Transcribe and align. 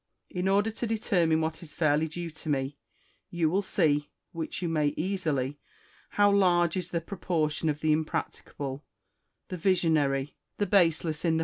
In 0.31 0.47
order 0.47 0.71
to 0.71 0.87
determine 0.87 1.41
what 1.41 1.61
is 1.61 1.75
fairly 1.75 2.07
due 2.07 2.31
to 2.31 2.49
me, 2.49 2.75
you 3.29 3.51
will 3.51 3.61
see, 3.61 4.09
which 4.31 4.63
you 4.63 4.67
may 4.67 4.95
easily, 4.97 5.59
how 6.17 6.31
large 6.31 6.75
is 6.75 6.89
the 6.89 6.99
propor 7.01 7.51
tion 7.51 7.69
of 7.69 7.81
the 7.81 7.91
impracticable, 7.93 8.83
the 9.49 9.57
visionary, 9.57 10.35
the 10.57 10.65
baseless 10.65 10.89
in 10.89 10.89
the 10.89 10.89
348 10.91 10.97
n/A 10.97 10.97
GIN 10.97 10.97
A 10.97 10.97
R 10.97 11.01
Y 11.03 11.03
CON 11.03 11.13
VERS 11.13 11.19
A 11.19 11.27
TIONS. 11.27 11.39